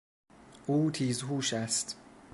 او 0.67 0.91
تیزهوش 0.91 1.53
است. 1.53 1.97